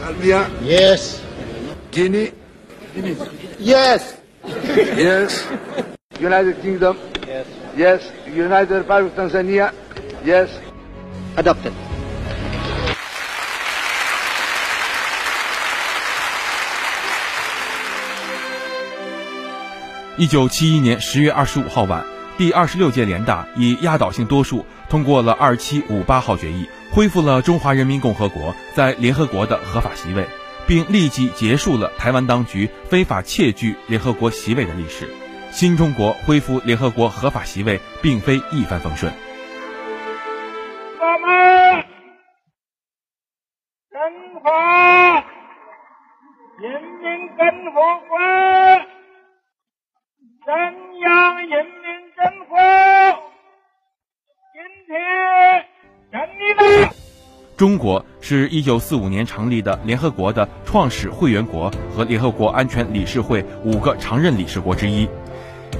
[0.00, 1.20] Serbia, Yes.
[1.92, 2.32] Guinea,
[3.58, 4.16] Yes.
[4.96, 5.44] yes.
[6.18, 6.96] United Kingdom,
[7.28, 7.46] Yes.
[7.76, 8.00] yes.
[8.34, 9.72] United Republic of Tanzania,
[10.24, 10.48] yes.
[11.36, 11.72] Adopted.
[20.16, 22.04] 一九七一年十月二十五号晚，
[22.36, 30.26] 第二十六届联大以压倒性多数通过了二七五八号决议，恢复了中华人民共和国在联合国的合法席位，
[30.66, 35.08] 并立即结束了台湾当局非法窃据联合国席位的历史。
[35.52, 39.12] 新中国恢复联合国合法席位，并非一帆风顺。
[40.98, 41.84] 我们
[43.90, 44.00] 中
[44.42, 45.24] 华
[46.58, 48.18] 人民共和国
[50.44, 50.54] 中
[51.00, 51.72] 央人民
[52.16, 53.29] 政府。
[57.56, 65.08] 中国是一九四五年成立的联合国的创始会员国和联合国安全理事会五个常任理事国之一。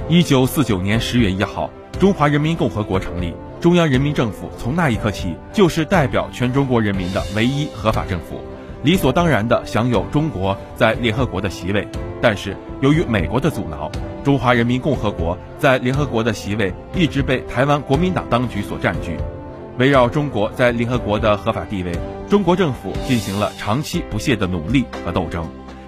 [0.07, 8.39] 一九四九年十月一号，中华人民共和国成立，中央人民政府从那一刻起就是代表全中国人民的唯一合法政府，
[8.83, 11.85] 理所当然地享有中国在联合国的席位。
[12.21, 13.91] 但是由于美国的阻挠，
[14.23, 19.17] 中华人民共和国在联合国的席位一直被台湾国民党当局所占据。
[19.77, 21.91] 围绕中国在联合国的合法地位，
[22.29, 25.47] 中国政府进行了长期不懈的努力和斗争。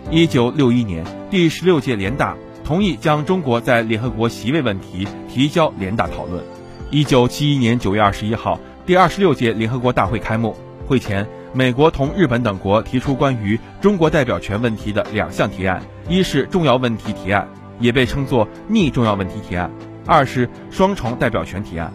[0.10, 6.44] 一九六一年，第十六届联大同意将中国在联合国席位问题提交联大讨论。
[6.90, 10.56] 一九七一年九月二十一号，第二十六届联合国大会开幕。
[10.88, 17.48] 会前，美国同日本等国提出关于中国代表权问题的两项提案：一是重要问题提案，
[17.80, 19.70] 也被称作逆重要问题提案；
[20.06, 21.92] 二是双重代表权提案。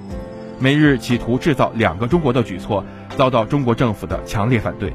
[0.59, 2.85] 美日企图制造两个中国的举措，
[3.17, 4.93] 遭到中国政府的强烈反对。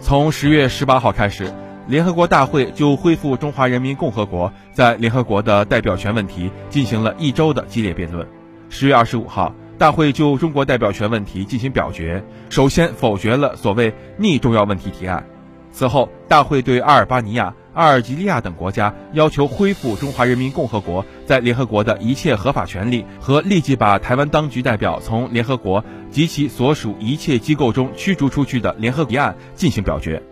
[0.00, 1.50] 从十月十八号开始，
[1.86, 8.26] 联合国大会就恢复中华人民共和国在联合国的代表权问题进行了一周的激烈辩论。
[8.68, 15.24] 十月二十五号，大会就中国代表权问题进行表决，首先否决了所谓逆重要问题提案。
[15.70, 30.22] 此后，大会对阿尔巴尼亚、阿尔及利亚等国家要求恢复中华人民共和国在联合国的一切合法权利和立即把台湾当局代表从联合国及其所属一切机构中驱逐出去的联合提案进行表决。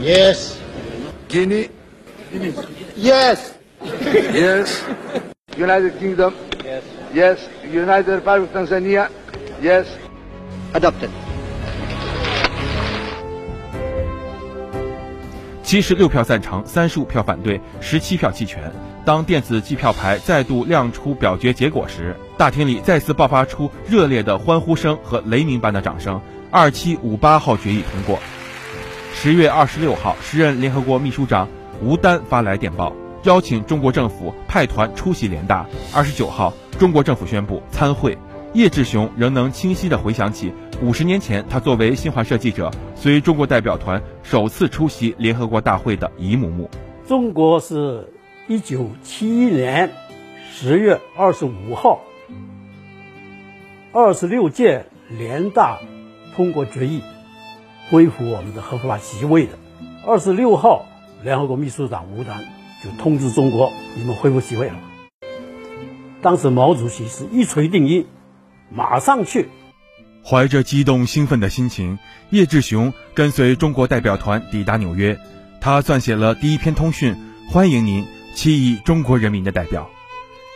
[0.00, 0.54] Yes.
[1.28, 1.68] Guinea,
[2.96, 3.38] Yes.
[4.32, 4.82] yes.
[5.56, 6.34] United Kingdom,
[6.64, 6.82] Yes.
[7.14, 7.38] yes.
[7.72, 9.08] United Republic of Tanzania,
[9.60, 9.86] yes.
[10.74, 11.31] Adopted.
[15.72, 18.70] 七十六票赞成，三十五票反对，十七票弃权。
[19.06, 26.20] 当电子计票牌再度亮出表决结果时，大厅里再次爆发出热烈的欢呼声和雷鸣般的掌声。
[26.50, 28.18] 二七五八号决议通过。
[29.14, 31.48] 十月二十六号，时任联合国秘书长
[31.80, 35.66] 吴丹发来电报，邀请中国政府派团出席联大。
[35.94, 38.18] 二十九号，中国政府宣布参会。
[38.54, 40.52] 叶志雄仍能清晰地回想起
[40.82, 46.68] 五十年前他作为新华社记者，随中国代表团首次出席联合国大会的一幕幕。
[47.08, 48.12] 中国是
[48.48, 49.90] 一九七一年
[50.50, 52.02] 十月二十五号，
[53.90, 55.78] 二十六届联大
[56.36, 57.00] 通过决议，
[57.88, 59.52] 恢复我们的合法席位的。
[60.06, 60.84] 二十六号，
[61.24, 62.44] 联合国秘书长吴丹
[62.84, 64.74] 就通知中国，你们恢复席位了。
[66.20, 68.06] 当时毛主席是一锤定音，
[68.74, 69.48] 马上去。
[70.24, 71.98] 怀着激动兴奋的心情，
[72.30, 75.18] 叶志雄跟随中国代表团抵达纽约。
[75.60, 77.16] 他撰写了第一篇通讯，
[77.50, 79.90] 欢迎您，七亿中国人民的代表。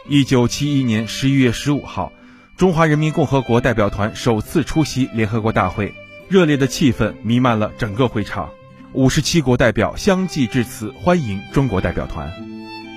[0.08, 2.12] 一九七一年十一月十五号，
[2.56, 5.92] 中华人民共和国代表团首次出席联合国大会，
[6.28, 8.50] 热烈的气氛弥漫了整个会场。
[8.92, 12.32] 五十七国代表相继致辞欢迎中国代表团。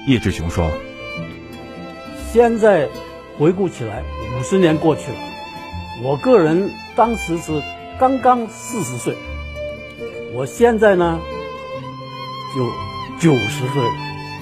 [0.07, 0.71] 叶志雄说
[2.31, 2.87] 现在
[3.37, 4.03] 回顾起来，
[4.37, 5.17] 五十年过去了，
[6.01, 7.61] 我个人当时是
[7.99, 9.15] 刚刚四十岁，
[10.33, 11.19] 我现在呢
[12.55, 12.65] 就
[13.19, 13.83] 九十岁。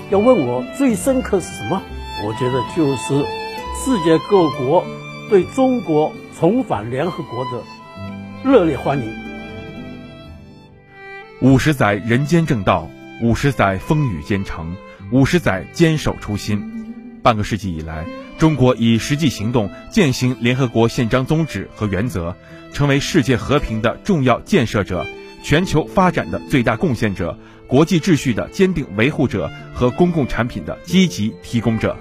[0.10, 1.81] 要问我最深刻是什么？
[2.25, 3.25] 我觉得就是
[3.75, 4.86] 世界各国
[5.30, 7.63] 对中国重返联合国的
[8.44, 9.13] 热烈欢迎。
[11.42, 12.90] 五十载人间正道，
[13.22, 14.75] 五十载风雨兼程，
[15.12, 16.77] 五十载坚守初心。
[17.28, 18.06] 半个世纪以来，
[18.38, 22.34] 中国以实际行动践行联合国宪章宗旨和原则，
[22.72, 25.06] 成为世界和平的重要建设者、
[25.44, 27.38] 全球发展的最大贡献者、
[27.68, 31.98] 国际秩序的坚定维护者和公共产品的积极提供者。